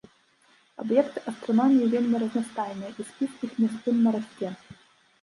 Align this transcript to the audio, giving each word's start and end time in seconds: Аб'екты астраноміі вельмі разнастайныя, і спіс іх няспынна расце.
Аб'екты 0.83 1.19
астраноміі 1.33 1.91
вельмі 1.93 2.23
разнастайныя, 2.25 2.91
і 2.99 3.09
спіс 3.13 3.31
іх 3.49 3.57
няспынна 3.63 4.07
расце. 4.21 4.47